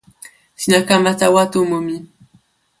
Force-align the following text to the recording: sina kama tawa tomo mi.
sina 0.61 0.79
kama 0.87 1.11
tawa 1.19 1.43
tomo 1.53 1.77
mi. 1.85 1.95